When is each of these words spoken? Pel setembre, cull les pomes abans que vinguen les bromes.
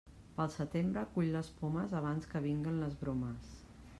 Pel 0.37 0.47
setembre, 0.53 1.03
cull 1.17 1.29
les 1.35 1.51
pomes 1.59 1.95
abans 2.01 2.27
que 2.33 2.43
vinguen 2.47 2.83
les 2.85 2.99
bromes. 3.05 3.55